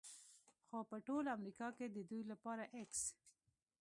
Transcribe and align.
خو 0.67 0.79
په 0.89 0.97
ټول 1.07 1.25
امریکا 1.37 1.67
کې 1.77 1.85
د 1.89 1.97
دوی 2.09 2.21
لپاره 2.31 2.63
x 2.87 2.91